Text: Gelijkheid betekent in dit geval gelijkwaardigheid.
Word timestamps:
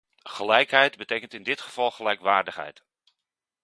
Gelijkheid 0.27 0.97
betekent 0.97 1.33
in 1.33 1.43
dit 1.43 1.61
geval 1.61 1.91
gelijkwaardigheid. 1.91 2.83